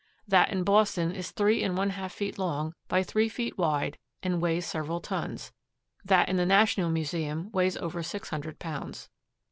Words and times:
That 0.27 0.49
in 0.51 0.63
Boston 0.63 1.11
is 1.11 1.29
three 1.29 1.61
and 1.61 1.77
one 1.77 1.91
half 1.91 2.11
feet 2.11 2.39
long 2.39 2.73
by 2.87 3.03
three 3.03 3.29
feet 3.29 3.55
wide 3.55 3.99
and 4.23 4.41
weighs 4.41 4.65
several 4.65 4.99
tons. 4.99 5.51
That 6.03 6.27
in 6.27 6.37
the 6.37 6.43
National 6.47 6.89
Museum 6.89 7.51
weighs 7.51 7.77
over 7.77 8.01
six 8.01 8.29
hundred 8.29 8.57
pounds. 8.57 9.09